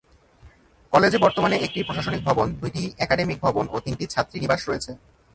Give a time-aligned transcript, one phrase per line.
[0.93, 4.91] কলেজে বর্তমানে একটি প্রশাসনিক ভবন, দুইটি একাডেমিক ভবন ও তিনটি ছাত্রীনিবাস রয়েছে।